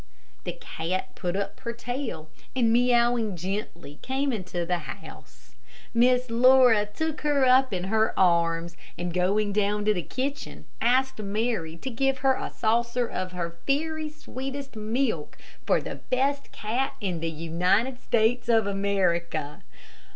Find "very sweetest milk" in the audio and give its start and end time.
13.67-15.37